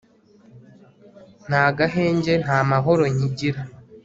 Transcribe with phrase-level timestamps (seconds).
[1.47, 3.61] nta gahenge, nta mahoro nkigira